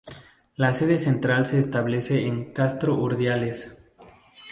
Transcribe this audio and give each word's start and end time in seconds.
La 0.55 0.73
sede 0.73 0.97
central 0.97 1.45
se 1.45 1.59
establece 1.59 2.25
en 2.25 2.53
Castro 2.53 2.95
Urdiales. 2.95 3.79